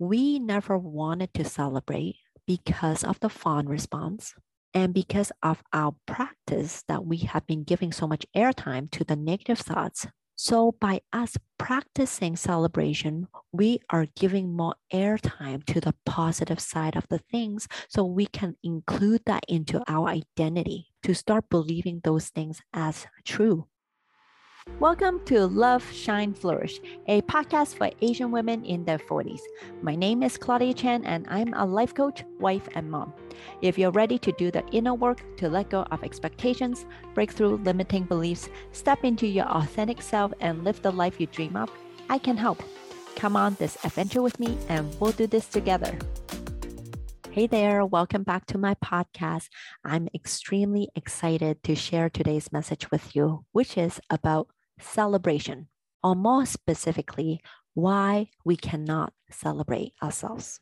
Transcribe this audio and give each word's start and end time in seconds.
we 0.00 0.38
never 0.38 0.78
wanted 0.78 1.32
to 1.34 1.44
celebrate 1.44 2.16
because 2.46 3.04
of 3.04 3.20
the 3.20 3.28
fawn 3.28 3.68
response 3.68 4.34
and 4.72 4.94
because 4.94 5.30
of 5.42 5.62
our 5.74 5.94
practice 6.06 6.82
that 6.88 7.04
we 7.04 7.18
have 7.18 7.46
been 7.46 7.64
giving 7.64 7.92
so 7.92 8.06
much 8.06 8.24
airtime 8.34 8.90
to 8.90 9.04
the 9.04 9.14
negative 9.14 9.58
thoughts. 9.58 10.06
So, 10.36 10.72
by 10.80 11.02
us 11.12 11.36
practicing 11.58 12.34
celebration, 12.34 13.28
we 13.52 13.80
are 13.90 14.06
giving 14.16 14.56
more 14.56 14.74
airtime 14.90 15.66
to 15.66 15.82
the 15.82 15.94
positive 16.06 16.60
side 16.60 16.96
of 16.96 17.06
the 17.10 17.18
things 17.18 17.68
so 17.90 18.02
we 18.04 18.24
can 18.24 18.56
include 18.62 19.20
that 19.26 19.44
into 19.48 19.82
our 19.86 20.08
identity 20.08 20.86
to 21.02 21.14
start 21.14 21.50
believing 21.50 22.00
those 22.04 22.30
things 22.30 22.62
as 22.72 23.06
true. 23.26 23.66
Welcome 24.66 25.24
to 25.24 25.46
Love, 25.46 25.90
Shine, 25.90 26.34
Flourish, 26.34 26.80
a 27.06 27.22
podcast 27.22 27.76
for 27.76 27.90
Asian 28.02 28.30
women 28.30 28.62
in 28.62 28.84
their 28.84 28.98
40s. 28.98 29.40
My 29.80 29.94
name 29.94 30.22
is 30.22 30.36
Claudia 30.36 30.74
Chan, 30.74 31.02
and 31.06 31.26
I'm 31.30 31.54
a 31.54 31.64
life 31.64 31.94
coach, 31.94 32.24
wife, 32.38 32.68
and 32.74 32.90
mom. 32.90 33.14
If 33.62 33.78
you're 33.78 33.90
ready 33.90 34.18
to 34.18 34.32
do 34.32 34.50
the 34.50 34.66
inner 34.68 34.92
work 34.92 35.22
to 35.38 35.48
let 35.48 35.70
go 35.70 35.84
of 35.90 36.04
expectations, 36.04 36.84
break 37.14 37.32
through 37.32 37.56
limiting 37.64 38.04
beliefs, 38.04 38.50
step 38.72 39.02
into 39.02 39.26
your 39.26 39.46
authentic 39.46 40.02
self, 40.02 40.32
and 40.40 40.62
live 40.62 40.82
the 40.82 40.92
life 40.92 41.18
you 41.18 41.26
dream 41.26 41.56
of, 41.56 41.70
I 42.10 42.18
can 42.18 42.36
help. 42.36 42.62
Come 43.16 43.36
on 43.36 43.56
this 43.58 43.78
adventure 43.82 44.20
with 44.20 44.38
me, 44.38 44.58
and 44.68 44.94
we'll 45.00 45.12
do 45.12 45.26
this 45.26 45.46
together. 45.46 45.96
Hey 47.32 47.46
there, 47.46 47.86
welcome 47.86 48.24
back 48.24 48.46
to 48.46 48.58
my 48.58 48.74
podcast. 48.74 49.50
I'm 49.84 50.08
extremely 50.12 50.88
excited 50.96 51.62
to 51.62 51.76
share 51.76 52.10
today's 52.10 52.50
message 52.50 52.90
with 52.90 53.14
you, 53.14 53.44
which 53.52 53.78
is 53.78 54.00
about 54.10 54.48
celebration, 54.80 55.68
or 56.02 56.16
more 56.16 56.44
specifically, 56.44 57.40
why 57.74 58.30
we 58.44 58.56
cannot 58.56 59.12
celebrate 59.30 59.92
ourselves. 60.02 60.58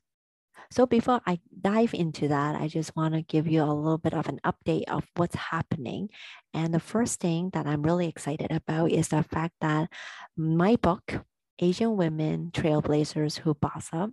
So, 0.70 0.84
before 0.84 1.22
I 1.26 1.40
dive 1.58 1.94
into 1.94 2.28
that, 2.28 2.60
I 2.60 2.68
just 2.68 2.94
want 2.94 3.14
to 3.14 3.22
give 3.22 3.48
you 3.48 3.62
a 3.62 3.72
little 3.72 3.96
bit 3.96 4.12
of 4.12 4.28
an 4.28 4.38
update 4.44 4.84
of 4.88 5.06
what's 5.16 5.36
happening. 5.36 6.10
And 6.52 6.74
the 6.74 6.80
first 6.80 7.18
thing 7.18 7.48
that 7.54 7.66
I'm 7.66 7.82
really 7.82 8.08
excited 8.08 8.52
about 8.52 8.92
is 8.92 9.08
the 9.08 9.22
fact 9.22 9.54
that 9.62 9.88
my 10.36 10.76
book, 10.76 11.24
Asian 11.58 11.96
Women 11.96 12.50
Trailblazers 12.52 13.38
Who 13.38 13.54
Boss 13.54 13.88
Up, 13.92 14.10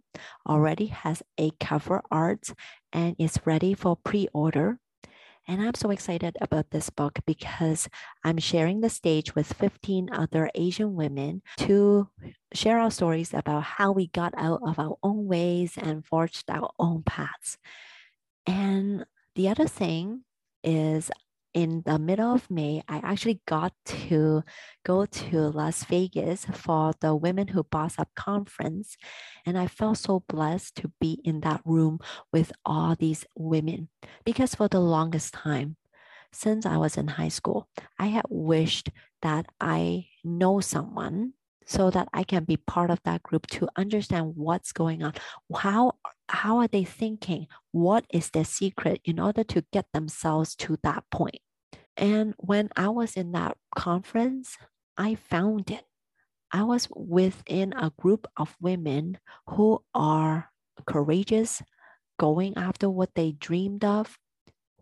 already 0.47 0.88
has 0.88 1.23
a 1.39 1.52
cover 1.59 2.02
art 2.11 2.49
and 2.91 3.15
is 3.19 3.39
ready 3.45 3.73
for 3.73 3.95
pre 3.95 4.27
order. 4.33 4.79
And 5.47 5.61
I'm 5.61 5.75
so 5.75 5.91
excited 5.91 6.35
about 6.41 6.71
this 6.71 6.89
book 6.89 7.19
because 7.27 7.87
I'm 8.23 8.39
sharing 8.39 8.81
the 8.81 8.89
stage 8.89 9.35
with 9.35 9.53
15 9.53 10.09
other 10.11 10.49
Asian 10.55 10.95
women 10.95 11.43
to 11.57 12.09
share 12.52 12.79
our 12.79 12.89
stories 12.89 13.31
about 13.31 13.61
how 13.63 13.91
we 13.91 14.07
got 14.07 14.33
out 14.37 14.61
of 14.65 14.80
our 14.80 14.97
own 15.03 15.27
ways 15.27 15.73
and 15.77 16.03
forged 16.03 16.49
our 16.49 16.71
own 16.80 17.03
paths. 17.03 17.59
And 18.47 19.05
the 19.35 19.49
other 19.49 19.67
thing 19.67 20.23
is 20.63 21.11
in 21.56 21.84
the 21.86 21.98
middle 21.98 22.34
of 22.36 22.52
May, 22.52 22.84
I 22.89 22.98
actually 22.98 23.39
got 23.48 23.73
to 23.86 24.44
go 24.86 25.06
to 25.06 25.39
Las 25.50 25.86
Vegas 25.86 26.45
for 26.45 26.94
the 27.00 27.16
Women 27.16 27.48
Who 27.48 27.64
Boss 27.64 27.98
Up 27.98 28.09
conference. 28.14 28.98
And 29.45 29.58
I 29.58 29.67
felt 29.67 29.98
so 29.98 30.23
blessed 30.28 30.76
to 30.76 30.92
be 31.00 31.22
in 31.23 31.39
that 31.42 31.61
room 31.64 32.00
with 32.33 32.52
all 32.66 32.95
these 32.95 33.26
women 33.38 33.88
because 34.26 34.53
for 34.53 34.67
the 34.67 34.81
longest 34.81 35.33
time, 35.33 35.78
since 36.33 36.66
I 36.66 36.76
was 36.76 36.98
in 36.98 37.08
high 37.08 37.30
school, 37.30 37.70
I 37.98 38.08
had 38.08 38.26
wished 38.28 38.89
that 39.22 39.45
I 39.61 40.08
know 40.26 40.59
someone 40.59 41.33
so 41.66 41.89
that 41.89 42.09
I 42.14 42.23
can 42.23 42.44
be 42.44 42.58
part 42.58 42.92
of 42.92 43.00
that 43.06 43.23
group 43.23 43.48
to 43.48 43.70
understand 43.78 44.33
what's 44.36 44.73
going 44.73 45.03
on. 45.03 45.14
How 45.56 45.94
how 46.28 46.58
are 46.58 46.67
they 46.67 46.83
thinking? 46.83 47.48
What 47.72 48.06
is 48.11 48.30
their 48.30 48.44
secret 48.44 49.00
in 49.06 49.22
order 49.22 49.45
to 49.45 49.64
get 49.72 49.86
themselves 49.94 50.53
to 50.58 50.78
that 50.83 51.06
point? 51.09 51.39
And 51.97 52.33
when 52.38 52.69
I 52.75 52.89
was 52.89 53.15
in 53.15 53.31
that 53.31 53.58
conference, 53.75 54.58
I 54.97 55.15
found 55.15 55.71
it. 55.71 55.86
I 56.52 56.64
was 56.64 56.87
within 56.95 57.73
a 57.73 57.92
group 57.99 58.27
of 58.37 58.55
women 58.61 59.17
who 59.47 59.83
are 59.93 60.49
courageous, 60.86 61.61
going 62.17 62.55
after 62.58 62.89
what 62.89 63.15
they 63.15 63.31
dreamed 63.33 63.83
of, 63.83 64.17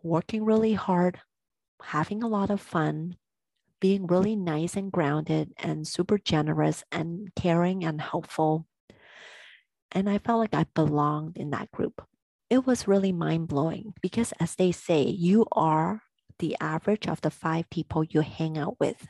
working 0.03 0.43
really 0.45 0.73
hard, 0.73 1.19
having 1.81 2.21
a 2.23 2.27
lot 2.27 2.49
of 2.49 2.61
fun, 2.61 3.15
being 3.79 4.07
really 4.07 4.35
nice 4.35 4.75
and 4.75 4.91
grounded 4.91 5.51
and 5.57 5.87
super 5.87 6.17
generous 6.17 6.83
and 6.91 7.29
caring 7.35 7.83
and 7.83 8.01
helpful. 8.01 8.67
And 9.91 10.09
I 10.09 10.17
felt 10.17 10.39
like 10.39 10.53
I 10.53 10.65
belonged 10.73 11.37
in 11.37 11.51
that 11.51 11.71
group. 11.71 12.05
It 12.49 12.65
was 12.65 12.87
really 12.87 13.11
mind 13.11 13.47
blowing 13.47 13.93
because, 14.01 14.31
as 14.39 14.55
they 14.55 14.71
say, 14.71 15.03
you 15.03 15.45
are 15.51 16.01
the 16.39 16.55
average 16.59 17.07
of 17.07 17.21
the 17.21 17.31
five 17.31 17.69
people 17.69 18.03
you 18.03 18.21
hang 18.21 18.57
out 18.57 18.79
with. 18.79 19.07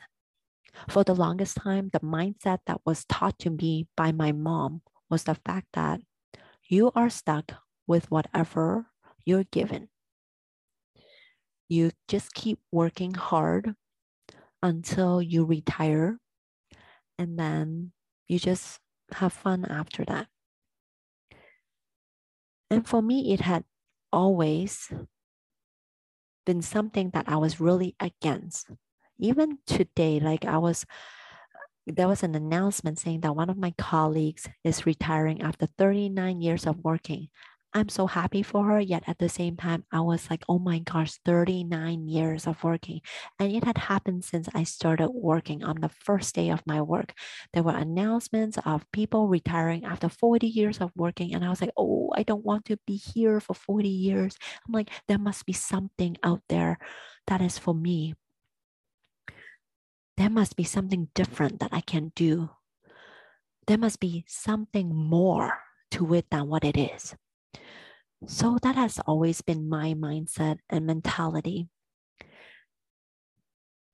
For 0.88 1.04
the 1.04 1.14
longest 1.14 1.56
time, 1.56 1.90
the 1.92 2.00
mindset 2.00 2.58
that 2.66 2.80
was 2.84 3.04
taught 3.04 3.38
to 3.40 3.50
me 3.50 3.86
by 3.96 4.12
my 4.12 4.32
mom 4.32 4.82
was 5.08 5.24
the 5.24 5.34
fact 5.34 5.68
that 5.74 6.00
you 6.68 6.90
are 6.94 7.10
stuck 7.10 7.52
with 7.86 8.10
whatever 8.10 8.86
you're 9.24 9.44
given. 9.44 9.88
You 11.68 11.92
just 12.08 12.34
keep 12.34 12.58
working 12.72 13.14
hard 13.14 13.74
until 14.62 15.22
you 15.22 15.44
retire, 15.44 16.18
and 17.18 17.38
then 17.38 17.92
you 18.26 18.38
just 18.38 18.80
have 19.12 19.32
fun 19.32 19.64
after 19.64 20.04
that. 20.06 20.26
And 22.70 22.86
for 22.86 23.02
me, 23.02 23.32
it 23.32 23.40
had 23.40 23.64
always 24.12 24.90
been 26.44 26.62
something 26.62 27.10
that 27.10 27.28
I 27.28 27.36
was 27.36 27.60
really 27.60 27.94
against. 28.00 28.70
Even 29.18 29.58
today, 29.66 30.20
like 30.20 30.44
I 30.44 30.58
was, 30.58 30.84
there 31.86 32.08
was 32.08 32.22
an 32.22 32.34
announcement 32.34 32.98
saying 32.98 33.20
that 33.20 33.36
one 33.36 33.50
of 33.50 33.56
my 33.56 33.72
colleagues 33.78 34.48
is 34.64 34.86
retiring 34.86 35.42
after 35.42 35.66
39 35.78 36.40
years 36.40 36.66
of 36.66 36.82
working. 36.82 37.28
I'm 37.76 37.88
so 37.88 38.06
happy 38.06 38.42
for 38.44 38.64
her. 38.66 38.78
Yet 38.80 39.02
at 39.08 39.18
the 39.18 39.28
same 39.28 39.56
time, 39.56 39.84
I 39.90 40.00
was 40.00 40.30
like, 40.30 40.44
oh 40.48 40.60
my 40.60 40.78
gosh, 40.78 41.18
39 41.24 42.06
years 42.06 42.46
of 42.46 42.62
working. 42.62 43.00
And 43.40 43.50
it 43.50 43.64
had 43.64 43.78
happened 43.78 44.24
since 44.24 44.48
I 44.54 44.62
started 44.62 45.10
working 45.10 45.64
on 45.64 45.80
the 45.80 45.88
first 45.88 46.36
day 46.36 46.50
of 46.50 46.62
my 46.66 46.80
work. 46.80 47.14
There 47.52 47.64
were 47.64 47.74
announcements 47.76 48.58
of 48.64 48.86
people 48.92 49.26
retiring 49.26 49.84
after 49.84 50.08
40 50.08 50.46
years 50.46 50.78
of 50.78 50.92
working. 50.94 51.34
And 51.34 51.44
I 51.44 51.50
was 51.50 51.60
like, 51.60 51.72
oh, 51.76 52.10
I 52.14 52.22
don't 52.22 52.44
want 52.44 52.64
to 52.66 52.78
be 52.86 52.94
here 52.94 53.40
for 53.40 53.54
40 53.54 53.88
years. 53.88 54.36
I'm 54.66 54.72
like, 54.72 54.90
there 55.08 55.18
must 55.18 55.44
be 55.44 55.52
something 55.52 56.16
out 56.22 56.42
there 56.48 56.78
that 57.26 57.40
is 57.40 57.58
for 57.58 57.74
me. 57.74 58.14
There 60.16 60.30
must 60.30 60.54
be 60.54 60.62
something 60.62 61.08
different 61.12 61.58
that 61.58 61.72
I 61.72 61.80
can 61.80 62.12
do. 62.14 62.50
There 63.66 63.78
must 63.78 63.98
be 63.98 64.24
something 64.28 64.94
more 64.94 65.58
to 65.90 66.14
it 66.14 66.26
than 66.30 66.46
what 66.46 66.62
it 66.64 66.78
is. 66.78 67.16
So 68.26 68.58
that 68.62 68.76
has 68.76 68.98
always 69.06 69.42
been 69.42 69.68
my 69.68 69.94
mindset 69.94 70.58
and 70.70 70.86
mentality. 70.86 71.68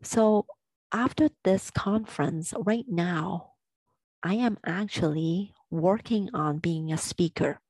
So 0.02 0.46
after 0.92 1.30
this 1.44 1.70
conference, 1.70 2.54
right 2.56 2.86
now, 2.88 3.52
I 4.22 4.34
am 4.34 4.58
actually 4.64 5.54
working 5.70 6.30
on 6.34 6.58
being 6.58 6.92
a 6.92 6.98
speaker. 6.98 7.60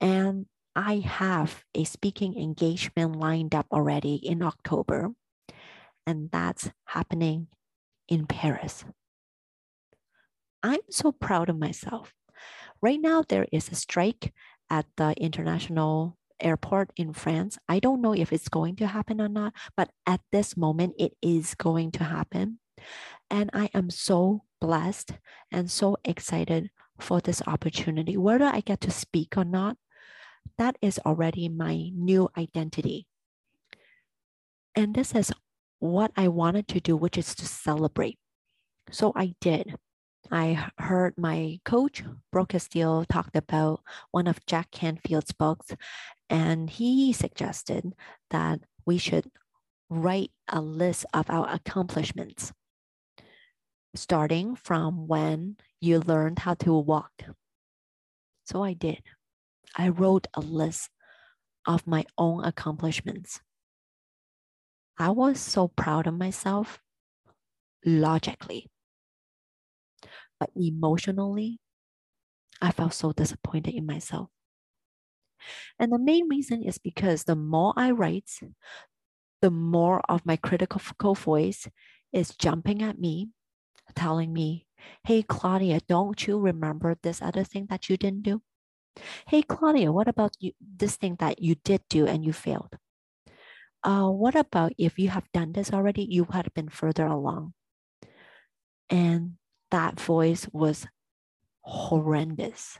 And 0.00 0.46
I 0.74 0.98
have 0.98 1.64
a 1.74 1.84
speaking 1.84 2.36
engagement 2.36 3.16
lined 3.16 3.54
up 3.54 3.66
already 3.72 4.16
in 4.16 4.42
October, 4.42 5.12
and 6.06 6.30
that's 6.30 6.70
happening 6.84 7.48
in 8.08 8.26
Paris. 8.26 8.84
I'm 10.62 10.80
so 10.90 11.12
proud 11.12 11.48
of 11.48 11.58
myself. 11.58 12.12
Right 12.82 13.00
now, 13.00 13.24
there 13.26 13.46
is 13.52 13.70
a 13.70 13.74
strike 13.74 14.32
at 14.70 14.86
the 14.96 15.14
international 15.16 16.16
airport 16.40 16.92
in 16.96 17.12
France. 17.12 17.58
I 17.68 17.78
don't 17.78 18.02
know 18.02 18.14
if 18.14 18.32
it's 18.32 18.48
going 18.48 18.76
to 18.76 18.86
happen 18.86 19.20
or 19.20 19.28
not, 19.28 19.54
but 19.76 19.90
at 20.06 20.20
this 20.32 20.56
moment, 20.56 20.94
it 20.98 21.12
is 21.22 21.54
going 21.54 21.92
to 21.92 22.04
happen. 22.04 22.58
And 23.30 23.50
I 23.52 23.70
am 23.74 23.90
so 23.90 24.42
blessed 24.60 25.12
and 25.50 25.70
so 25.70 25.96
excited 26.04 26.70
for 26.98 27.20
this 27.20 27.42
opportunity. 27.46 28.16
Whether 28.16 28.44
I 28.44 28.60
get 28.60 28.80
to 28.82 28.90
speak 28.90 29.36
or 29.36 29.44
not, 29.44 29.76
that 30.58 30.76
is 30.80 30.98
already 31.04 31.48
my 31.48 31.90
new 31.94 32.28
identity. 32.36 33.06
And 34.74 34.94
this 34.94 35.14
is 35.14 35.32
what 35.78 36.12
I 36.16 36.28
wanted 36.28 36.68
to 36.68 36.80
do, 36.80 36.96
which 36.96 37.18
is 37.18 37.34
to 37.36 37.46
celebrate. 37.46 38.18
So 38.90 39.12
I 39.16 39.34
did. 39.40 39.76
I 40.30 40.70
heard 40.78 41.14
my 41.16 41.60
coach, 41.64 42.02
Brooke 42.32 42.50
Castillo, 42.50 43.04
talked 43.04 43.36
about 43.36 43.80
one 44.10 44.26
of 44.26 44.44
Jack 44.46 44.70
Canfield's 44.70 45.32
books, 45.32 45.74
and 46.28 46.68
he 46.68 47.12
suggested 47.12 47.94
that 48.30 48.60
we 48.84 48.98
should 48.98 49.30
write 49.88 50.32
a 50.48 50.60
list 50.60 51.06
of 51.14 51.30
our 51.30 51.48
accomplishments, 51.48 52.52
starting 53.94 54.56
from 54.56 55.06
when 55.06 55.56
you 55.80 56.00
learned 56.00 56.40
how 56.40 56.54
to 56.54 56.72
walk, 56.74 57.22
So 58.44 58.62
I 58.62 58.72
did. 58.74 59.02
I 59.76 59.88
wrote 59.88 60.26
a 60.34 60.40
list 60.40 60.90
of 61.66 61.86
my 61.86 62.04
own 62.16 62.44
accomplishments. 62.44 63.40
I 64.98 65.10
was 65.10 65.38
so 65.40 65.68
proud 65.68 66.06
of 66.06 66.14
myself 66.14 66.80
logically, 67.84 68.68
but 70.38 70.50
emotionally, 70.56 71.58
I 72.60 72.72
felt 72.72 72.94
so 72.94 73.12
disappointed 73.12 73.74
in 73.74 73.86
myself. 73.86 74.30
And 75.78 75.92
the 75.92 75.98
main 75.98 76.28
reason 76.28 76.62
is 76.62 76.78
because 76.78 77.24
the 77.24 77.36
more 77.36 77.72
I 77.76 77.90
write, 77.90 78.30
the 79.42 79.50
more 79.50 80.00
of 80.08 80.26
my 80.26 80.36
critical 80.36 81.14
voice 81.14 81.68
is 82.12 82.34
jumping 82.36 82.82
at 82.82 82.98
me, 82.98 83.30
telling 83.94 84.32
me, 84.32 84.66
Hey, 85.04 85.22
Claudia, 85.22 85.80
don't 85.88 86.26
you 86.26 86.38
remember 86.38 86.96
this 87.02 87.22
other 87.22 87.44
thing 87.44 87.66
that 87.70 87.88
you 87.88 87.96
didn't 87.96 88.22
do? 88.22 88.42
Hey, 89.26 89.42
Claudia, 89.42 89.92
what 89.92 90.08
about 90.08 90.36
you, 90.38 90.52
this 90.60 90.96
thing 90.96 91.16
that 91.18 91.42
you 91.42 91.56
did 91.64 91.82
do 91.88 92.06
and 92.06 92.24
you 92.24 92.32
failed? 92.32 92.76
Uh, 93.82 94.08
what 94.08 94.34
about 94.34 94.72
if 94.78 94.98
you 94.98 95.08
have 95.08 95.30
done 95.32 95.52
this 95.52 95.72
already, 95.72 96.02
you 96.02 96.24
had 96.24 96.52
been 96.54 96.68
further 96.68 97.06
along? 97.06 97.54
And 98.90 99.34
that 99.70 100.00
voice 100.00 100.48
was 100.52 100.86
horrendous. 101.62 102.78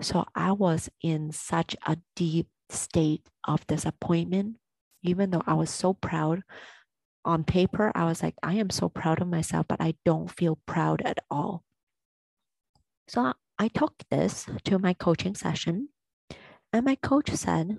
So 0.00 0.24
I 0.34 0.52
was 0.52 0.88
in 1.02 1.32
such 1.32 1.76
a 1.86 1.98
deep 2.16 2.48
state 2.70 3.26
of 3.46 3.66
disappointment, 3.66 4.56
even 5.02 5.30
though 5.30 5.42
I 5.46 5.54
was 5.54 5.70
so 5.70 5.92
proud. 5.94 6.42
On 7.24 7.44
paper, 7.44 7.92
I 7.94 8.04
was 8.04 8.22
like, 8.22 8.34
I 8.42 8.54
am 8.54 8.70
so 8.70 8.88
proud 8.88 9.20
of 9.20 9.28
myself, 9.28 9.66
but 9.68 9.80
I 9.80 9.94
don't 10.06 10.30
feel 10.30 10.58
proud 10.66 11.02
at 11.02 11.18
all. 11.30 11.64
So 13.08 13.34
I 13.58 13.68
took 13.68 13.92
this 14.10 14.46
to 14.64 14.78
my 14.78 14.94
coaching 14.94 15.34
session, 15.34 15.88
and 16.72 16.86
my 16.86 16.94
coach 16.94 17.30
said, 17.30 17.76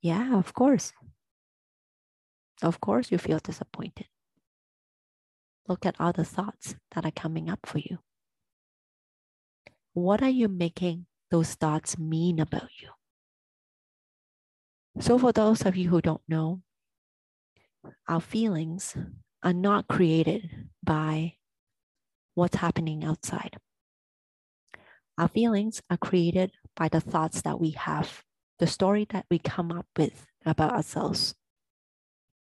Yeah, 0.00 0.36
of 0.36 0.54
course. 0.54 0.92
Of 2.62 2.80
course, 2.80 3.12
you 3.12 3.18
feel 3.18 3.38
disappointed. 3.38 4.08
Look 5.68 5.84
at 5.84 5.96
all 5.98 6.12
the 6.12 6.24
thoughts 6.24 6.76
that 6.94 7.04
are 7.04 7.10
coming 7.10 7.50
up 7.50 7.60
for 7.64 7.78
you. 7.78 7.98
What 9.94 10.22
are 10.22 10.30
you 10.30 10.48
making 10.48 11.06
those 11.30 11.54
thoughts 11.54 11.98
mean 11.98 12.38
about 12.38 12.70
you? 12.80 12.90
So, 15.00 15.18
for 15.18 15.32
those 15.32 15.64
of 15.66 15.76
you 15.76 15.90
who 15.90 16.00
don't 16.00 16.22
know, 16.28 16.62
our 18.08 18.20
feelings 18.20 18.96
are 19.42 19.52
not 19.52 19.88
created 19.88 20.68
by 20.82 21.34
what's 22.34 22.56
happening 22.56 23.04
outside. 23.04 23.56
Our 25.18 25.28
feelings 25.28 25.82
are 25.90 25.96
created 25.96 26.52
by 26.76 26.88
the 26.88 27.00
thoughts 27.00 27.42
that 27.42 27.60
we 27.60 27.70
have, 27.70 28.22
the 28.58 28.66
story 28.66 29.06
that 29.10 29.26
we 29.30 29.38
come 29.38 29.72
up 29.72 29.86
with 29.96 30.26
about 30.44 30.72
ourselves. 30.72 31.34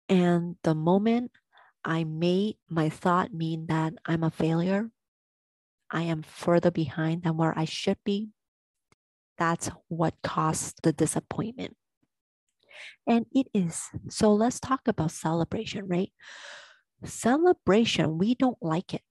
And 0.08 0.58
the 0.64 0.76
moment 0.76 1.32
I 1.84 2.04
made 2.04 2.58
my 2.70 2.90
thought 2.90 3.34
mean 3.34 3.66
that 3.68 3.94
I'm 4.06 4.24
a 4.24 4.32
failure, 4.32 4.90
I 5.90 6.04
am 6.04 6.22
further 6.22 6.72
behind 6.72 7.24
than 7.24 7.38
where 7.38 7.58
I 7.58 7.66
should 7.66 7.98
be, 8.06 8.30
that's 9.38 9.70
what 9.88 10.14
caused 10.22 10.84
the 10.84 10.94
disappointment. 10.94 11.76
And 13.08 13.26
it 13.34 13.48
is. 13.54 13.90
So 14.10 14.32
let's 14.34 14.60
talk 14.60 14.82
about 14.88 15.12
celebration, 15.12 15.88
right? 15.88 16.12
Celebration, 17.04 18.18
we 18.18 18.36
don't 18.36 18.62
like 18.62 18.94
it 18.94 19.02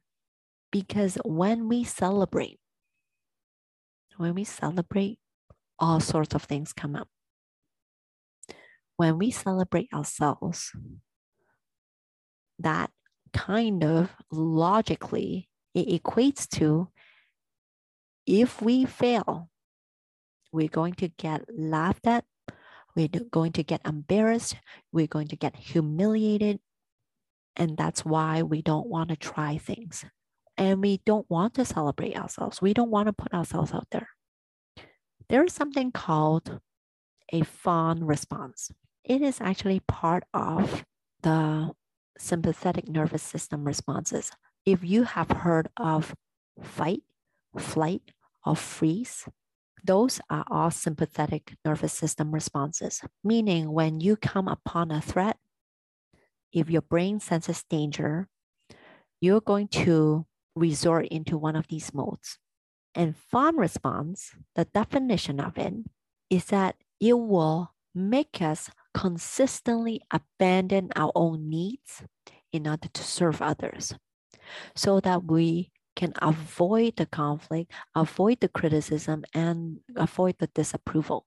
because 0.70 1.18
when 1.24 1.68
we 1.68 1.84
celebrate, 1.84 2.60
when 4.16 4.34
we 4.34 4.44
celebrate, 4.44 5.18
all 5.78 5.98
sorts 5.98 6.34
of 6.34 6.44
things 6.44 6.72
come 6.72 6.94
up. 6.94 7.08
When 8.96 9.18
we 9.18 9.30
celebrate 9.30 9.88
ourselves, 9.92 10.72
that 12.62 12.90
kind 13.32 13.84
of 13.84 14.10
logically 14.30 15.48
it 15.74 16.02
equates 16.02 16.48
to 16.48 16.88
if 18.26 18.62
we 18.62 18.84
fail, 18.84 19.48
we're 20.52 20.68
going 20.68 20.94
to 20.94 21.08
get 21.08 21.44
laughed 21.52 22.06
at, 22.06 22.24
we're 22.94 23.08
going 23.08 23.52
to 23.52 23.62
get 23.62 23.80
embarrassed, 23.84 24.56
we're 24.92 25.06
going 25.06 25.28
to 25.28 25.36
get 25.36 25.56
humiliated. 25.56 26.60
And 27.56 27.76
that's 27.76 28.04
why 28.04 28.42
we 28.42 28.62
don't 28.62 28.86
want 28.86 29.10
to 29.10 29.16
try 29.16 29.58
things. 29.58 30.04
And 30.56 30.80
we 30.80 31.00
don't 31.06 31.28
want 31.30 31.54
to 31.54 31.64
celebrate 31.64 32.16
ourselves. 32.16 32.62
We 32.62 32.74
don't 32.74 32.90
want 32.90 33.06
to 33.06 33.12
put 33.12 33.32
ourselves 33.32 33.72
out 33.72 33.88
there. 33.90 34.08
There 35.28 35.44
is 35.44 35.52
something 35.52 35.90
called 35.90 36.60
a 37.32 37.42
fawn 37.42 38.04
response. 38.04 38.70
It 39.04 39.22
is 39.22 39.40
actually 39.40 39.80
part 39.80 40.24
of 40.34 40.84
the 41.22 41.70
sympathetic 42.20 42.88
nervous 42.88 43.22
system 43.22 43.64
responses 43.64 44.30
if 44.66 44.84
you 44.84 45.04
have 45.04 45.30
heard 45.30 45.68
of 45.76 46.14
fight, 46.62 47.02
flight, 47.58 48.12
or 48.44 48.56
freeze, 48.56 49.26
those 49.82 50.20
are 50.28 50.44
all 50.50 50.70
sympathetic 50.70 51.54
nervous 51.64 51.92
system 51.92 52.32
responses, 52.32 53.00
meaning 53.24 53.72
when 53.72 54.00
you 54.00 54.16
come 54.16 54.48
upon 54.48 54.90
a 54.90 55.00
threat, 55.00 55.38
if 56.52 56.68
your 56.68 56.82
brain 56.82 57.20
senses 57.20 57.64
danger, 57.70 58.28
you're 59.20 59.40
going 59.40 59.68
to 59.68 60.26
resort 60.54 61.06
into 61.08 61.38
one 61.38 61.56
of 61.56 61.68
these 61.68 61.94
modes. 61.94 62.38
And 62.94 63.16
fawn 63.16 63.56
response, 63.56 64.34
the 64.56 64.64
definition 64.66 65.40
of 65.40 65.56
it 65.56 65.74
is 66.28 66.46
that 66.46 66.76
it 66.98 67.18
will 67.18 67.72
make 67.94 68.42
us 68.42 68.68
consistently 68.94 70.00
abandon 70.10 70.90
our 70.96 71.12
own 71.14 71.48
needs 71.48 72.02
in 72.52 72.66
order 72.66 72.88
to 72.88 73.02
serve 73.02 73.40
others 73.42 73.94
so 74.74 75.00
that 75.00 75.24
we 75.24 75.70
can 75.96 76.12
avoid 76.22 76.96
the 76.96 77.06
conflict, 77.06 77.72
avoid 77.94 78.40
the 78.40 78.48
criticism, 78.48 79.24
and 79.34 79.78
avoid 79.96 80.36
the 80.38 80.46
disapproval. 80.48 81.26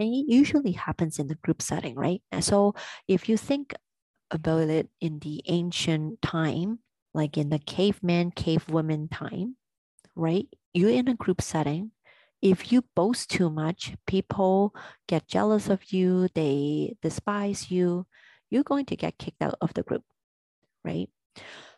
And 0.00 0.08
it 0.08 0.26
usually 0.28 0.72
happens 0.72 1.18
in 1.18 1.28
the 1.28 1.36
group 1.36 1.62
setting, 1.62 1.94
right? 1.94 2.22
So 2.40 2.74
if 3.06 3.28
you 3.28 3.36
think 3.36 3.74
about 4.30 4.68
it 4.68 4.88
in 5.00 5.20
the 5.20 5.42
ancient 5.46 6.20
time, 6.22 6.80
like 7.12 7.38
in 7.38 7.50
the 7.50 7.60
caveman, 7.60 8.32
cavewoman 8.32 9.08
time, 9.10 9.56
right? 10.16 10.48
You're 10.72 10.90
in 10.90 11.08
a 11.08 11.14
group 11.14 11.40
setting. 11.40 11.92
If 12.44 12.70
you 12.70 12.84
boast 12.94 13.30
too 13.30 13.48
much, 13.48 13.96
people 14.06 14.74
get 15.08 15.26
jealous 15.26 15.70
of 15.70 15.94
you, 15.94 16.28
they 16.34 16.94
despise 17.00 17.70
you, 17.70 18.06
you're 18.50 18.62
going 18.62 18.84
to 18.86 18.96
get 18.96 19.16
kicked 19.16 19.40
out 19.40 19.54
of 19.62 19.72
the 19.72 19.82
group, 19.82 20.04
right? 20.84 21.08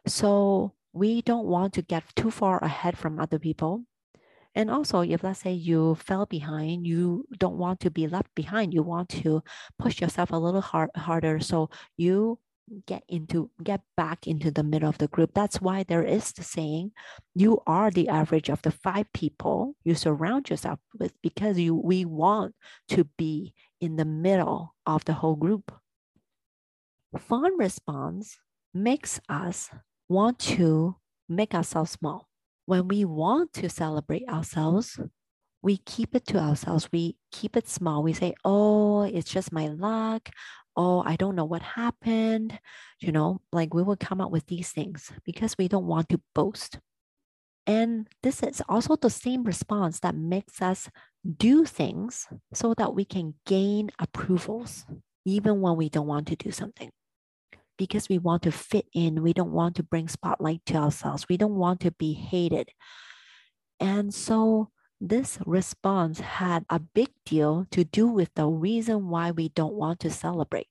So 0.09 0.75
we 0.93 1.23
don't 1.23 1.47
want 1.47 1.73
to 1.75 1.83
get 1.83 2.03
too 2.17 2.33
far 2.33 2.59
ahead 2.65 2.99
from 2.99 3.21
other 3.21 3.39
people. 3.39 3.85
And 4.57 4.69
also, 4.69 5.03
if 5.03 5.23
let's 5.23 5.41
say 5.41 5.53
you 5.53 5.95
fell 5.95 6.27
behind, 6.27 6.85
you 6.85 7.29
don't 7.39 7.59
want 7.59 7.79
to 7.81 7.91
be 7.91 8.09
left 8.09 8.35
behind. 8.35 8.75
You 8.75 8.83
want 8.83 9.11
to 9.23 9.45
push 9.79 10.01
yourself 10.01 10.33
a 10.33 10.37
little 10.37 10.63
hard, 10.63 10.91
harder. 10.97 11.39
So 11.39 11.71
you 11.97 12.41
get 12.87 13.05
into 13.09 13.51
get 13.63 13.81
back 13.97 14.27
into 14.27 14.51
the 14.51 14.63
middle 14.63 14.89
of 14.89 14.99
the 14.99 15.09
group. 15.09 15.31
That's 15.35 15.61
why 15.61 15.85
there 15.85 16.03
is 16.03 16.33
the 16.33 16.43
saying, 16.43 16.93
you 17.35 17.61
are 17.67 17.91
the 17.91 18.09
average 18.09 18.49
of 18.49 18.63
the 18.63 18.71
five 18.71 19.07
people 19.13 19.75
you 19.85 19.95
surround 19.95 20.51
yourself 20.51 20.81
with 20.99 21.13
because 21.23 21.59
you 21.59 21.75
we 21.75 22.05
want 22.05 22.55
to 22.89 23.05
be 23.17 23.55
in 23.81 23.97
the 23.97 24.05
middle 24.05 24.75
of 24.85 25.05
the 25.05 25.15
whole 25.15 25.37
group. 25.37 25.73
Fawn 27.17 27.57
response 27.59 28.39
makes 28.75 29.21
us 29.29 29.71
want 30.09 30.39
to 30.39 30.97
make 31.29 31.55
ourselves 31.55 31.93
small. 31.93 32.29
When 32.67 32.89
we 32.89 33.05
want 33.05 33.53
to 33.55 33.69
celebrate 33.69 34.29
ourselves, 34.29 34.99
we 35.63 35.79
keep 35.79 36.15
it 36.15 36.27
to 36.27 36.39
ourselves. 36.39 36.89
We 36.93 37.17
keep 37.33 37.57
it 37.57 37.69
small. 37.69 38.03
We 38.03 38.13
say, 38.13 38.35
oh, 38.45 39.03
it's 39.03 39.31
just 39.31 39.53
my 39.53 39.69
luck. 39.69 40.31
Oh, 40.77 41.03
I 41.05 41.17
don't 41.17 41.37
know 41.37 41.45
what 41.45 41.63
happened. 41.63 42.59
You 43.01 43.13
know, 43.13 43.41
like 43.53 43.75
we 43.75 43.83
will 43.83 43.97
come 43.97 44.21
up 44.21 44.31
with 44.31 44.47
these 44.47 44.71
things 44.71 45.13
because 45.25 45.57
we 45.59 45.69
don't 45.69 45.87
want 45.87 46.09
to 46.11 46.21
boast. 46.35 46.79
And 47.67 48.07
this 48.23 48.43
is 48.43 48.63
also 48.69 48.95
the 48.97 49.11
same 49.11 49.43
response 49.43 50.01
that 50.01 50.15
makes 50.15 50.63
us 50.63 50.89
do 51.37 51.65
things 51.65 52.29
so 52.55 52.75
that 52.75 52.95
we 52.95 53.05
can 53.05 53.35
gain 53.45 53.91
approvals, 53.99 54.87
even 55.25 55.61
when 55.61 55.77
we 55.77 55.89
don't 55.89 56.07
want 56.07 56.29
to 56.29 56.37
do 56.37 56.53
something 56.53 56.91
because 57.77 58.09
we 58.09 58.19
want 58.19 58.43
to 58.43 58.53
fit 58.53 58.87
in. 58.95 59.23
We 59.23 59.33
don't 59.33 59.53
want 59.53 59.77
to 59.77 59.83
bring 59.83 60.09
spotlight 60.09 60.65
to 60.67 60.77
ourselves. 60.77 61.27
We 61.29 61.37
don't 61.37 61.57
want 61.57 61.81
to 61.81 61.91
be 61.91 62.13
hated. 62.15 62.71
And 63.81 64.13
so 64.13 64.71
this 65.01 65.39
response 65.45 66.21
had 66.21 66.65
a 66.71 66.79
big 66.79 67.09
deal 67.25 67.67
to 67.71 67.85
do 67.85 68.07
with 68.09 68.35
the 68.35 68.47
reason 68.47 69.09
why 69.09 69.31
we 69.31 69.49
don't 69.51 69.75
want 69.75 70.01
to 70.01 70.11
celebrate. 70.11 70.69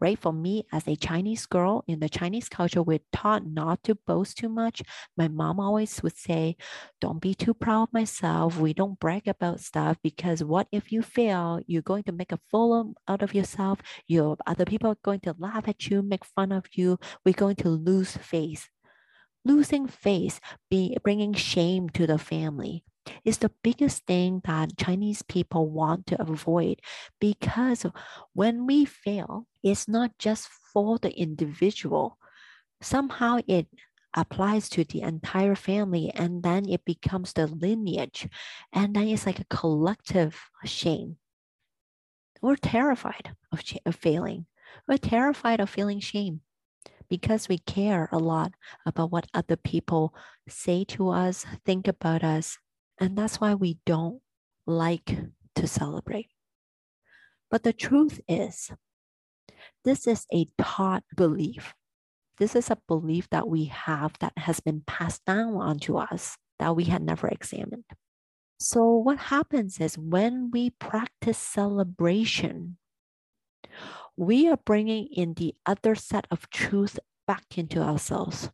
right? 0.00 0.18
For 0.18 0.32
me, 0.32 0.64
as 0.72 0.88
a 0.88 0.96
Chinese 0.96 1.44
girl 1.46 1.84
in 1.86 2.00
the 2.00 2.08
Chinese 2.08 2.48
culture, 2.48 2.82
we're 2.82 3.04
taught 3.12 3.46
not 3.46 3.82
to 3.84 3.94
boast 3.94 4.38
too 4.38 4.48
much. 4.48 4.82
My 5.16 5.28
mom 5.28 5.60
always 5.60 6.02
would 6.02 6.16
say, 6.16 6.56
Don't 7.00 7.20
be 7.20 7.34
too 7.34 7.52
proud 7.54 7.84
of 7.84 7.92
myself. 7.92 8.58
We 8.58 8.72
don't 8.72 8.98
brag 8.98 9.28
about 9.28 9.60
stuff 9.60 9.98
because 10.02 10.42
what 10.42 10.68
if 10.72 10.92
you 10.92 11.02
fail? 11.02 11.60
You're 11.66 11.82
going 11.82 12.04
to 12.04 12.12
make 12.12 12.32
a 12.32 12.40
fool 12.50 12.94
out 13.08 13.22
of 13.22 13.34
yourself. 13.34 13.80
Your 14.06 14.36
other 14.46 14.64
people 14.64 14.90
are 14.90 14.98
going 15.04 15.20
to 15.20 15.36
laugh 15.38 15.68
at 15.68 15.88
you, 15.88 16.02
make 16.02 16.24
fun 16.24 16.52
of 16.52 16.64
you. 16.72 16.98
We're 17.24 17.34
going 17.34 17.56
to 17.56 17.68
lose 17.68 18.16
face. 18.16 18.70
Losing 19.44 19.86
face, 19.86 20.40
be, 20.70 20.96
bringing 21.04 21.34
shame 21.34 21.88
to 21.90 22.06
the 22.06 22.18
family 22.18 22.84
is 23.24 23.38
the 23.38 23.50
biggest 23.62 24.06
thing 24.06 24.40
that 24.44 24.76
Chinese 24.76 25.22
people 25.22 25.70
want 25.70 26.06
to 26.06 26.20
avoid 26.20 26.80
because 27.20 27.86
when 28.32 28.66
we 28.66 28.84
fail, 28.84 29.46
it's 29.62 29.88
not 29.88 30.18
just 30.18 30.48
for 30.48 30.98
the 30.98 31.10
individual. 31.10 32.18
Somehow 32.80 33.40
it 33.46 33.66
applies 34.14 34.68
to 34.70 34.84
the 34.84 35.02
entire 35.02 35.54
family 35.54 36.10
and 36.14 36.42
then 36.42 36.68
it 36.68 36.84
becomes 36.84 37.32
the 37.32 37.46
lineage 37.46 38.28
and 38.72 38.96
then 38.96 39.08
it's 39.08 39.26
like 39.26 39.40
a 39.40 39.44
collective 39.44 40.40
shame. 40.64 41.16
We're 42.40 42.56
terrified 42.56 43.36
of, 43.52 43.60
of 43.84 43.96
failing. 43.96 44.46
We're 44.88 44.98
terrified 44.98 45.60
of 45.60 45.70
feeling 45.70 46.00
shame 46.00 46.40
because 47.08 47.48
we 47.48 47.58
care 47.58 48.08
a 48.12 48.18
lot 48.18 48.52
about 48.84 49.10
what 49.10 49.28
other 49.32 49.56
people 49.56 50.14
say 50.48 50.84
to 50.84 51.10
us, 51.10 51.46
think 51.64 51.88
about 51.88 52.24
us, 52.24 52.58
and 53.00 53.16
that's 53.16 53.40
why 53.40 53.54
we 53.54 53.78
don't 53.84 54.20
like 54.66 55.16
to 55.56 55.66
celebrate. 55.66 56.30
But 57.50 57.62
the 57.62 57.72
truth 57.72 58.20
is, 58.28 58.70
this 59.84 60.06
is 60.06 60.26
a 60.32 60.48
taught 60.58 61.04
belief. 61.16 61.74
This 62.38 62.54
is 62.56 62.70
a 62.70 62.78
belief 62.88 63.28
that 63.30 63.48
we 63.48 63.66
have 63.66 64.12
that 64.20 64.36
has 64.36 64.60
been 64.60 64.82
passed 64.86 65.24
down 65.24 65.54
onto 65.54 65.96
us 65.96 66.36
that 66.58 66.76
we 66.76 66.84
had 66.84 67.02
never 67.02 67.28
examined. 67.28 67.84
So, 68.58 68.90
what 68.96 69.18
happens 69.18 69.80
is 69.80 69.98
when 69.98 70.50
we 70.50 70.70
practice 70.70 71.38
celebration, 71.38 72.78
we 74.16 74.48
are 74.48 74.56
bringing 74.56 75.08
in 75.12 75.34
the 75.34 75.54
other 75.66 75.94
set 75.94 76.26
of 76.30 76.48
truth 76.48 76.98
back 77.26 77.44
into 77.56 77.80
ourselves. 77.80 78.50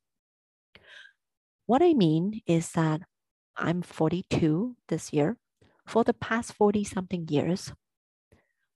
What 1.67 1.83
I 1.83 1.95
mean 1.95 2.43
is 2.47 2.73
that 2.73 3.03
I'm 3.57 3.83
42 3.83 4.77
this 4.89 5.13
year. 5.13 5.37
For 5.87 6.05
the 6.05 6.15
past 6.15 6.53
40 6.55 6.85
something 6.85 7.29
years, 7.29 7.73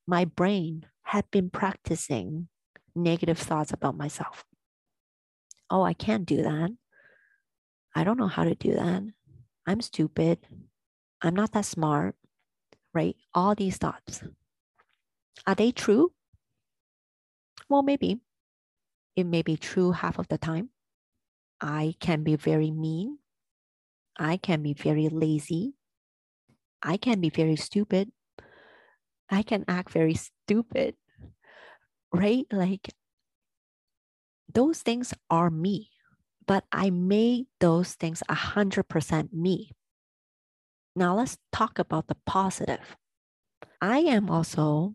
my 0.06 0.24
brain 0.24 0.86
had 1.02 1.30
been 1.30 1.50
practicing 1.50 2.48
negative 2.94 3.38
thoughts 3.38 3.72
about 3.72 3.96
myself. 3.96 4.44
Oh, 5.70 5.82
I 5.82 5.94
can't 5.94 6.26
do 6.26 6.42
that. 6.42 6.70
I 7.94 8.04
don't 8.04 8.18
know 8.18 8.28
how 8.28 8.44
to 8.44 8.54
do 8.54 8.74
that. 8.74 9.02
I'm 9.66 9.80
stupid. 9.80 10.38
I'm 11.22 11.34
not 11.34 11.52
that 11.52 11.64
smart, 11.64 12.14
right? 12.92 13.16
All 13.34 13.54
these 13.54 13.78
thoughts. 13.78 14.22
Are 15.46 15.54
they 15.54 15.72
true? 15.72 16.12
Well, 17.68 17.82
maybe. 17.82 18.20
It 19.16 19.24
may 19.24 19.42
be 19.42 19.56
true 19.56 19.92
half 19.92 20.18
of 20.18 20.28
the 20.28 20.38
time. 20.38 20.70
I 21.60 21.94
can 22.00 22.22
be 22.22 22.36
very 22.36 22.70
mean 22.70 23.18
I 24.18 24.36
can 24.36 24.62
be 24.62 24.72
very 24.72 25.08
lazy. 25.08 25.74
I 26.82 26.96
can 26.96 27.20
be 27.20 27.30
very 27.30 27.56
stupid. 27.56 28.10
I 29.28 29.42
can 29.42 29.64
act 29.68 29.90
very 29.90 30.14
stupid, 30.14 30.94
right? 32.12 32.46
Like 32.52 32.94
those 34.52 34.80
things 34.82 35.12
are 35.28 35.50
me, 35.50 35.90
but 36.46 36.64
I 36.72 36.90
made 36.90 37.46
those 37.60 37.94
things 37.94 38.22
100% 38.30 39.32
me. 39.32 39.72
Now 40.94 41.16
let's 41.16 41.36
talk 41.52 41.78
about 41.78 42.06
the 42.06 42.16
positive. 42.24 42.96
I 43.82 43.98
am 43.98 44.30
also 44.30 44.94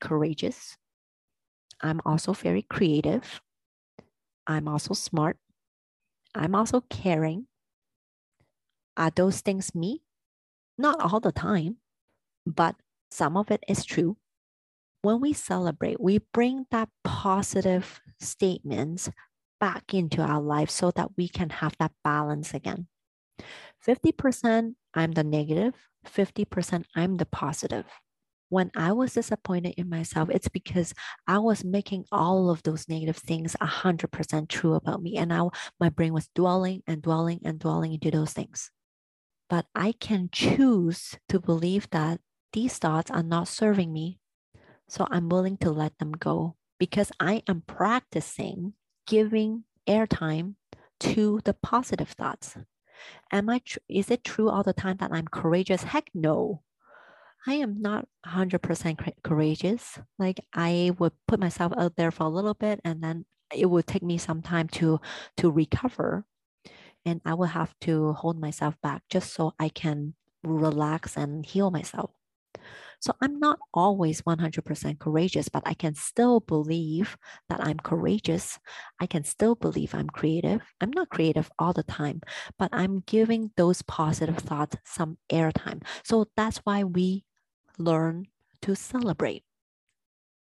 courageous. 0.00 0.76
I'm 1.80 2.00
also 2.04 2.32
very 2.32 2.62
creative. 2.62 3.40
I'm 4.46 4.68
also 4.68 4.94
smart. 4.94 5.38
I'm 6.34 6.54
also 6.54 6.82
caring. 6.82 7.46
Are 9.00 9.10
those 9.10 9.40
things 9.40 9.74
me? 9.74 10.02
Not 10.76 11.00
all 11.00 11.20
the 11.20 11.32
time, 11.32 11.78
but 12.44 12.76
some 13.10 13.34
of 13.34 13.50
it 13.50 13.64
is 13.66 13.82
true. 13.82 14.18
When 15.00 15.22
we 15.22 15.32
celebrate, 15.32 15.98
we 15.98 16.18
bring 16.34 16.66
that 16.70 16.90
positive 17.02 17.98
statements 18.20 19.08
back 19.58 19.94
into 19.94 20.20
our 20.20 20.42
life 20.42 20.68
so 20.68 20.90
that 20.90 21.16
we 21.16 21.28
can 21.28 21.48
have 21.48 21.74
that 21.78 21.92
balance 22.04 22.52
again. 22.52 22.88
50% 23.86 24.74
I'm 24.92 25.12
the 25.12 25.24
negative, 25.24 25.72
50% 26.06 26.84
I'm 26.94 27.16
the 27.16 27.24
positive. 27.24 27.86
When 28.50 28.70
I 28.76 28.92
was 28.92 29.14
disappointed 29.14 29.76
in 29.78 29.88
myself, 29.88 30.28
it's 30.28 30.48
because 30.48 30.92
I 31.26 31.38
was 31.38 31.64
making 31.64 32.04
all 32.12 32.50
of 32.50 32.62
those 32.64 32.86
negative 32.86 33.16
things 33.16 33.56
100% 33.62 34.48
true 34.48 34.74
about 34.74 35.02
me. 35.02 35.16
And 35.16 35.30
now 35.30 35.52
my 35.78 35.88
brain 35.88 36.12
was 36.12 36.28
dwelling 36.34 36.82
and 36.86 37.00
dwelling 37.00 37.40
and 37.46 37.58
dwelling 37.58 37.94
into 37.94 38.10
those 38.10 38.34
things 38.34 38.70
but 39.50 39.66
I 39.74 39.92
can 39.92 40.30
choose 40.32 41.18
to 41.28 41.40
believe 41.40 41.90
that 41.90 42.20
these 42.52 42.78
thoughts 42.78 43.10
are 43.10 43.22
not 43.22 43.48
serving 43.48 43.92
me. 43.92 44.20
So 44.88 45.06
I'm 45.10 45.28
willing 45.28 45.56
to 45.58 45.70
let 45.70 45.98
them 45.98 46.12
go 46.12 46.56
because 46.78 47.12
I 47.20 47.42
am 47.48 47.64
practicing 47.66 48.74
giving 49.06 49.64
airtime 49.88 50.54
to 51.00 51.40
the 51.44 51.54
positive 51.54 52.10
thoughts. 52.10 52.56
Am 53.32 53.48
I 53.48 53.58
tr- 53.58 53.78
is 53.88 54.10
it 54.10 54.24
true 54.24 54.48
all 54.48 54.62
the 54.62 54.72
time 54.72 54.98
that 54.98 55.12
I'm 55.12 55.26
courageous? 55.26 55.82
Heck 55.82 56.10
no. 56.14 56.62
I 57.46 57.54
am 57.54 57.80
not 57.80 58.06
100% 58.26 59.12
courageous. 59.24 59.98
Like 60.18 60.40
I 60.54 60.92
would 60.98 61.12
put 61.26 61.40
myself 61.40 61.72
out 61.76 61.96
there 61.96 62.10
for 62.10 62.24
a 62.24 62.28
little 62.28 62.54
bit 62.54 62.80
and 62.84 63.02
then 63.02 63.24
it 63.54 63.66
would 63.66 63.86
take 63.86 64.02
me 64.02 64.18
some 64.18 64.42
time 64.42 64.68
to 64.68 65.00
to 65.38 65.50
recover 65.50 66.24
and 67.04 67.20
I 67.24 67.34
will 67.34 67.46
have 67.46 67.74
to 67.82 68.12
hold 68.14 68.40
myself 68.40 68.80
back 68.82 69.02
just 69.08 69.32
so 69.32 69.54
I 69.58 69.68
can 69.68 70.14
relax 70.42 71.16
and 71.16 71.44
heal 71.44 71.70
myself. 71.70 72.10
So 73.00 73.14
I'm 73.22 73.38
not 73.38 73.58
always 73.72 74.22
100% 74.22 74.98
courageous, 74.98 75.48
but 75.48 75.62
I 75.64 75.72
can 75.72 75.94
still 75.94 76.40
believe 76.40 77.16
that 77.48 77.60
I'm 77.64 77.78
courageous. 77.78 78.58
I 79.00 79.06
can 79.06 79.24
still 79.24 79.54
believe 79.54 79.94
I'm 79.94 80.08
creative. 80.08 80.60
I'm 80.80 80.90
not 80.90 81.08
creative 81.08 81.50
all 81.58 81.72
the 81.72 81.82
time, 81.82 82.20
but 82.58 82.68
I'm 82.72 83.02
giving 83.06 83.52
those 83.56 83.80
positive 83.82 84.36
thoughts 84.36 84.76
some 84.84 85.16
airtime. 85.32 85.82
So 86.04 86.26
that's 86.36 86.58
why 86.58 86.84
we 86.84 87.24
learn 87.78 88.26
to 88.62 88.76
celebrate. 88.76 89.44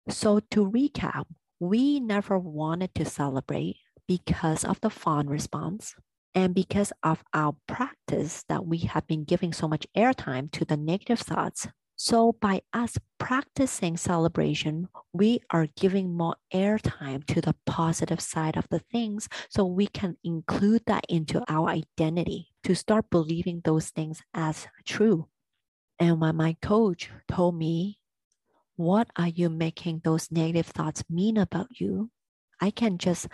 So 0.09 0.41
to 0.51 0.69
recap, 0.69 1.25
we 1.59 2.01
never 2.01 2.37
wanted 2.37 2.93
to 2.95 3.05
celebrate 3.05 3.77
because 4.07 4.65
of 4.65 4.81
the 4.81 4.89
fawn 4.89 5.27
response. 5.27 5.95
And 6.35 6.53
because 6.53 6.93
of 7.03 7.23
our 7.33 7.55
practice 7.67 8.43
that 8.49 8.65
we 8.65 8.79
have 8.79 9.07
been 9.07 9.23
giving 9.23 9.51
so 9.51 9.67
much 9.67 9.87
airtime 9.97 10.51
to 10.51 10.65
the 10.65 10.77
negative 10.77 11.19
thoughts, 11.19 11.67
so 12.01 12.31
by 12.39 12.61
us 12.71 12.97
practicing 13.17 13.97
celebration, 13.97 14.87
we 15.11 15.41
are 15.49 15.67
giving 15.75 16.15
more 16.15 16.37
airtime 16.53 17.25
to 17.25 17.41
the 17.41 17.55
positive 17.65 18.21
side 18.21 18.55
of 18.55 18.65
the 18.69 18.79
things 18.79 19.27
so 19.49 19.65
we 19.65 19.87
can 19.87 20.15
include 20.23 20.83
that 20.85 21.03
into 21.09 21.43
our 21.49 21.67
identity 21.67 22.53
to 22.63 22.73
start 22.73 23.09
believing 23.09 23.61
those 23.65 23.89
things 23.89 24.21
as 24.33 24.67
true. 24.85 25.27
And 25.99 26.21
when 26.21 26.37
my 26.37 26.55
coach 26.61 27.09
told 27.27 27.57
me, 27.57 27.99
What 28.77 29.09
are 29.17 29.27
you 29.27 29.49
making 29.49 29.99
those 30.05 30.31
negative 30.31 30.67
thoughts 30.67 31.03
mean 31.09 31.35
about 31.35 31.81
you? 31.81 32.11
I 32.61 32.71
can 32.71 32.97
just 32.97 33.27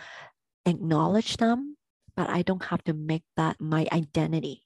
acknowledge 0.66 1.38
them 1.38 1.75
but 2.16 2.30
I 2.30 2.42
don't 2.42 2.66
have 2.66 2.84
to 2.86 2.94
make 2.94 3.24
that 3.36 3.60
my 3.60 3.88
identity. 3.92 4.64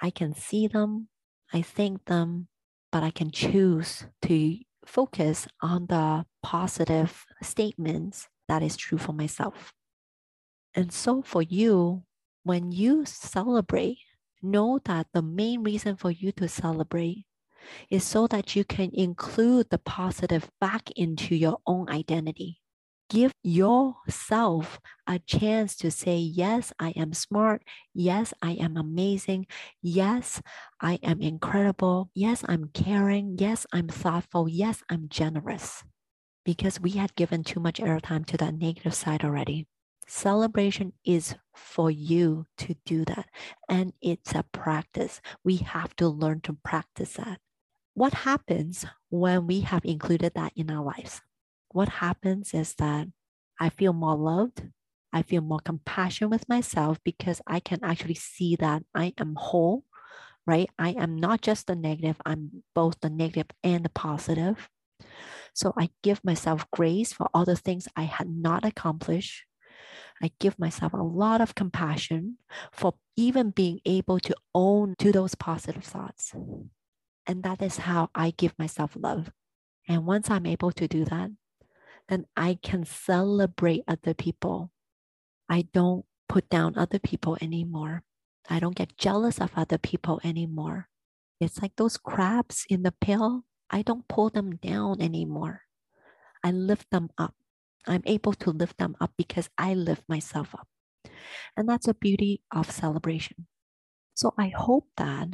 I 0.00 0.10
can 0.10 0.34
see 0.34 0.66
them, 0.66 1.08
I 1.52 1.62
think 1.62 2.04
them, 2.04 2.48
but 2.92 3.02
I 3.02 3.10
can 3.10 3.30
choose 3.30 4.06
to 4.22 4.58
focus 4.84 5.48
on 5.60 5.86
the 5.86 6.24
positive 6.42 7.24
statements 7.42 8.28
that 8.48 8.62
is 8.62 8.76
true 8.76 8.98
for 8.98 9.12
myself. 9.12 9.72
And 10.74 10.92
so 10.92 11.22
for 11.22 11.42
you, 11.42 12.04
when 12.44 12.70
you 12.70 13.04
celebrate, 13.04 13.98
know 14.42 14.78
that 14.84 15.08
the 15.12 15.22
main 15.22 15.64
reason 15.64 15.96
for 15.96 16.10
you 16.10 16.30
to 16.32 16.48
celebrate 16.48 17.24
is 17.90 18.04
so 18.04 18.26
that 18.28 18.54
you 18.54 18.64
can 18.64 18.90
include 18.92 19.70
the 19.70 19.78
positive 19.78 20.48
back 20.60 20.90
into 20.94 21.34
your 21.34 21.58
own 21.66 21.88
identity 21.90 22.60
give 23.08 23.32
yourself 23.42 24.80
a 25.06 25.18
chance 25.20 25.76
to 25.76 25.90
say, 25.90 26.18
Yes, 26.18 26.72
I 26.78 26.90
am 26.90 27.12
smart. 27.12 27.62
Yes, 27.94 28.32
I 28.42 28.52
am 28.52 28.76
amazing. 28.76 29.46
Yes, 29.82 30.42
I 30.80 30.98
am 31.02 31.20
incredible. 31.20 32.10
Yes, 32.14 32.44
I'm 32.48 32.70
caring. 32.74 33.36
Yes, 33.38 33.66
I'm 33.72 33.88
thoughtful. 33.88 34.48
Yes, 34.48 34.82
I'm 34.90 35.08
generous. 35.08 35.84
because 36.44 36.80
we 36.80 36.92
had 36.92 37.14
given 37.16 37.44
too 37.44 37.60
much 37.60 37.78
airtime 37.80 38.24
to 38.26 38.36
that 38.38 38.54
negative 38.54 38.94
side 38.94 39.24
already. 39.24 39.66
Celebration 40.06 40.92
is 41.04 41.34
for 41.54 41.90
you 41.90 42.46
to 42.58 42.74
do 42.84 43.04
that. 43.04 43.28
And 43.68 43.92
it's 44.00 44.34
a 44.34 44.44
practice. 44.52 45.20
We 45.44 45.56
have 45.58 45.96
to 45.96 46.08
learn 46.08 46.40
to 46.42 46.54
practice 46.54 47.14
that. 47.14 47.40
What 47.94 48.14
happens 48.28 48.86
when 49.10 49.46
we 49.46 49.60
have 49.62 49.84
included 49.84 50.34
that 50.34 50.52
in 50.56 50.70
our 50.70 50.84
lives? 50.84 51.22
What 51.76 52.00
happens 52.00 52.54
is 52.54 52.72
that 52.76 53.08
I 53.60 53.68
feel 53.68 53.92
more 53.92 54.16
loved. 54.16 54.62
I 55.12 55.20
feel 55.20 55.42
more 55.42 55.60
compassion 55.60 56.30
with 56.30 56.48
myself 56.48 56.96
because 57.04 57.42
I 57.46 57.60
can 57.60 57.84
actually 57.84 58.14
see 58.14 58.56
that 58.56 58.84
I 58.94 59.12
am 59.18 59.34
whole, 59.36 59.84
right? 60.46 60.70
I 60.78 60.92
am 60.92 61.16
not 61.16 61.42
just 61.42 61.66
the 61.66 61.76
negative, 61.76 62.16
I'm 62.24 62.62
both 62.74 63.00
the 63.00 63.10
negative 63.10 63.50
and 63.62 63.84
the 63.84 63.90
positive. 63.90 64.70
So 65.52 65.74
I 65.76 65.90
give 66.02 66.24
myself 66.24 66.64
grace 66.70 67.12
for 67.12 67.28
all 67.34 67.44
the 67.44 67.56
things 67.56 67.88
I 67.94 68.04
had 68.04 68.30
not 68.30 68.64
accomplished. 68.64 69.44
I 70.22 70.32
give 70.40 70.58
myself 70.58 70.94
a 70.94 71.04
lot 71.04 71.42
of 71.42 71.54
compassion 71.54 72.38
for 72.72 72.94
even 73.18 73.50
being 73.50 73.80
able 73.84 74.18
to 74.20 74.34
own 74.54 74.94
to 75.00 75.12
those 75.12 75.34
positive 75.34 75.84
thoughts. 75.84 76.32
And 77.26 77.42
that 77.42 77.60
is 77.60 77.76
how 77.84 78.08
I 78.14 78.32
give 78.34 78.58
myself 78.58 78.96
love. 78.96 79.30
And 79.86 80.06
once 80.06 80.30
I'm 80.30 80.46
able 80.46 80.72
to 80.72 80.88
do 80.88 81.04
that, 81.04 81.32
then 82.08 82.26
I 82.36 82.58
can 82.62 82.84
celebrate 82.84 83.84
other 83.88 84.14
people. 84.14 84.70
I 85.48 85.66
don't 85.72 86.04
put 86.28 86.48
down 86.48 86.76
other 86.76 86.98
people 86.98 87.36
anymore. 87.40 88.02
I 88.48 88.60
don't 88.60 88.76
get 88.76 88.96
jealous 88.96 89.40
of 89.40 89.52
other 89.56 89.78
people 89.78 90.20
anymore. 90.22 90.88
It's 91.40 91.60
like 91.60 91.76
those 91.76 91.96
crabs 91.96 92.64
in 92.68 92.82
the 92.82 92.92
pail. 92.92 93.44
I 93.70 93.82
don't 93.82 94.08
pull 94.08 94.30
them 94.30 94.56
down 94.56 95.00
anymore. 95.00 95.62
I 96.42 96.52
lift 96.52 96.90
them 96.90 97.10
up. 97.18 97.34
I'm 97.86 98.02
able 98.06 98.32
to 98.34 98.50
lift 98.50 98.78
them 98.78 98.96
up 99.00 99.12
because 99.16 99.48
I 99.58 99.74
lift 99.74 100.04
myself 100.08 100.54
up. 100.54 100.68
And 101.56 101.68
that's 101.68 101.88
a 101.88 101.94
beauty 101.94 102.42
of 102.52 102.70
celebration. 102.70 103.46
So 104.14 104.32
I 104.38 104.48
hope 104.48 104.88
that 104.96 105.28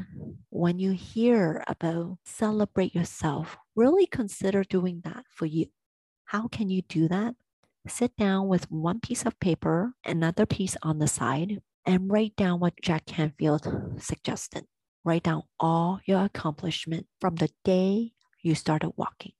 when 0.51 0.79
you 0.79 0.93
hear 0.93 1.63
about 1.69 2.19
celebrate 2.25 2.95
yourself, 2.95 3.57
really 3.77 4.07
consider 4.07 4.65
doing 4.65 5.03
that 5.05 5.25
for 5.29 5.47
you. 5.47 5.67
How 6.33 6.49
can 6.49 6.71
you 6.71 6.81
do 6.81 7.09
that? 7.09 7.35
Sit 7.87 8.17
down 8.17 8.49
with 8.49 8.71
one 8.71 9.01
piece 9.01 9.27
of 9.27 9.39
paper, 9.39 9.93
another 10.03 10.47
piece 10.47 10.79
on 10.83 10.99
the 10.99 11.07
side, 11.07 11.61
and 11.85 12.11
write 12.11 12.37
down 12.37 12.59
what 12.59 12.81
Jack 12.81 13.05
Canfield 13.05 13.69
suggested. 13.99 14.65
Write 15.05 15.25
down 15.25 15.43
all 15.61 16.01
your 16.07 16.25
accomplishment 16.25 17.07
from 17.21 17.37
the 17.37 17.51
day 17.67 18.13
you 18.41 18.55
started 18.55 18.93
walking 18.97 19.33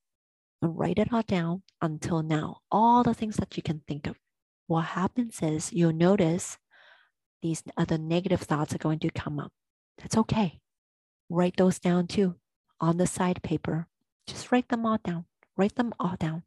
and 0.61 0.77
write 0.77 0.99
it 0.99 1.11
all 1.11 1.23
down 1.23 1.63
until 1.81 2.21
now, 2.21 2.57
all 2.71 3.01
the 3.01 3.15
things 3.15 3.37
that 3.37 3.57
you 3.57 3.63
can 3.63 3.81
think 3.87 4.05
of. 4.05 4.19
What 4.67 4.93
happens 4.93 5.39
is 5.41 5.73
you'll 5.73 5.93
notice 5.93 6.59
these 7.41 7.63
other 7.75 7.97
negative 7.97 8.41
thoughts 8.41 8.75
are 8.75 8.77
going 8.77 8.99
to 8.99 9.09
come 9.09 9.39
up. 9.39 9.51
That's 9.97 10.15
okay. 10.15 10.59
Write 11.27 11.57
those 11.57 11.79
down 11.79 12.05
too 12.05 12.35
on 12.79 12.97
the 12.97 13.07
side 13.07 13.41
paper. 13.41 13.87
Just 14.27 14.51
write 14.51 14.69
them 14.69 14.85
all 14.85 14.99
down. 15.03 15.25
Write 15.57 15.73
them 15.73 15.91
all 15.99 16.17
down 16.19 16.43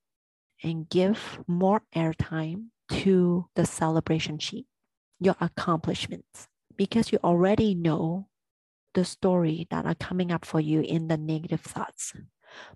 and 0.63 0.89
give 0.89 1.41
more 1.47 1.83
airtime 1.95 2.67
to 2.91 3.49
the 3.55 3.67
celebration 3.67 4.39
sheet, 4.39 4.67
your 5.21 5.37
accomplishments, 5.41 6.49
because 6.77 7.13
you 7.13 7.19
already 7.23 7.75
know 7.75 8.29
the 8.95 9.05
story 9.05 9.67
that 9.71 9.85
are 9.85 9.95
coming 9.95 10.33
up 10.33 10.45
for 10.45 10.61
you 10.61 10.81
in 10.81 11.09
the 11.09 11.17
negative 11.17 11.61
thoughts 11.61 12.15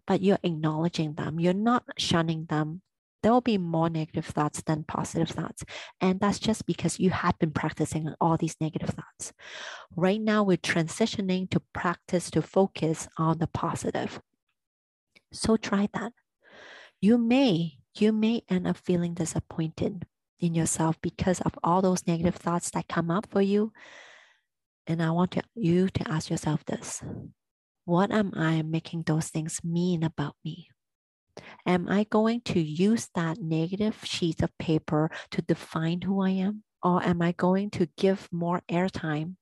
but 0.06 0.22
you're 0.22 0.38
acknowledging 0.42 1.14
them. 1.14 1.40
You're 1.40 1.52
not 1.52 1.84
shunning 1.98 2.46
them. 2.46 2.82
There 3.22 3.32
will 3.32 3.42
be 3.42 3.58
more 3.58 3.90
negative 3.90 4.26
thoughts 4.26 4.62
than 4.62 4.84
positive 4.84 5.28
thoughts. 5.28 5.62
And 6.00 6.20
that's 6.20 6.38
just 6.38 6.64
because 6.64 6.98
you 6.98 7.10
have 7.10 7.38
been 7.38 7.50
practicing 7.50 8.14
all 8.18 8.38
these 8.38 8.56
negative 8.60 8.90
thoughts. 8.90 9.32
Right 9.94 10.20
now, 10.20 10.42
we're 10.42 10.56
transitioning 10.56 11.50
to 11.50 11.60
practice 11.74 12.30
to 12.30 12.40
focus 12.40 13.08
on 13.18 13.38
the 13.38 13.46
positive. 13.46 14.20
So 15.32 15.56
try 15.56 15.88
that. 15.92 16.12
You 17.00 17.16
may, 17.16 17.78
you 17.96 18.12
may 18.12 18.42
end 18.48 18.66
up 18.66 18.76
feeling 18.76 19.14
disappointed 19.14 20.06
in 20.38 20.54
yourself 20.54 21.00
because 21.00 21.40
of 21.40 21.58
all 21.62 21.80
those 21.80 22.06
negative 22.06 22.36
thoughts 22.36 22.70
that 22.70 22.88
come 22.88 23.10
up 23.10 23.26
for 23.30 23.40
you. 23.40 23.72
And 24.86 25.02
I 25.02 25.10
want 25.10 25.30
to, 25.32 25.42
you 25.54 25.88
to 25.88 26.10
ask 26.10 26.28
yourself 26.28 26.64
this 26.64 27.02
what 27.86 28.10
am 28.10 28.32
I 28.36 28.62
making 28.62 29.02
those 29.02 29.28
things 29.28 29.64
mean 29.64 30.02
about 30.02 30.36
me? 30.44 30.68
Am 31.66 31.88
I 31.88 32.04
going 32.04 32.42
to 32.42 32.60
use 32.60 33.08
that 33.14 33.38
negative 33.40 33.98
sheet 34.04 34.42
of 34.42 34.56
paper 34.58 35.10
to 35.30 35.42
define 35.42 36.02
who 36.02 36.22
I 36.22 36.30
am? 36.30 36.64
Or 36.82 37.02
am 37.02 37.22
I 37.22 37.32
going 37.32 37.70
to 37.70 37.88
give 37.96 38.28
more 38.30 38.62
airtime 38.70 39.36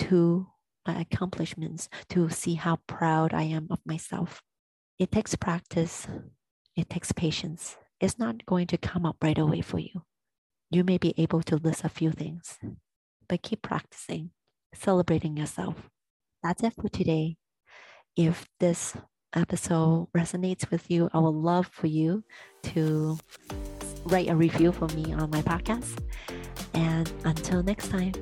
to 0.00 0.46
my 0.86 1.00
accomplishments 1.00 1.88
to 2.10 2.28
see 2.28 2.54
how 2.54 2.76
proud 2.86 3.32
I 3.32 3.42
am 3.42 3.68
of 3.70 3.80
myself? 3.84 4.42
It 4.98 5.10
takes 5.12 5.34
practice, 5.34 6.06
it 6.78 6.88
takes 6.88 7.10
patience. 7.10 7.76
It's 8.00 8.18
not 8.18 8.46
going 8.46 8.68
to 8.68 8.78
come 8.78 9.04
up 9.04 9.16
right 9.20 9.36
away 9.36 9.60
for 9.60 9.80
you. 9.80 10.02
You 10.70 10.84
may 10.84 10.96
be 10.96 11.12
able 11.18 11.42
to 11.42 11.56
list 11.56 11.84
a 11.84 11.88
few 11.88 12.12
things, 12.12 12.58
but 13.28 13.42
keep 13.42 13.62
practicing, 13.62 14.30
celebrating 14.72 15.36
yourself. 15.36 15.74
That's 16.42 16.62
it 16.62 16.74
for 16.74 16.88
today. 16.88 17.36
If 18.16 18.46
this 18.60 18.96
episode 19.34 20.08
resonates 20.16 20.70
with 20.70 20.88
you, 20.88 21.10
I 21.12 21.18
would 21.18 21.34
love 21.34 21.66
for 21.66 21.88
you 21.88 22.22
to 22.64 23.18
write 24.04 24.28
a 24.28 24.36
review 24.36 24.70
for 24.70 24.86
me 24.88 25.12
on 25.12 25.30
my 25.30 25.42
podcast. 25.42 25.98
And 26.74 27.12
until 27.24 27.62
next 27.64 27.88
time. 27.88 28.12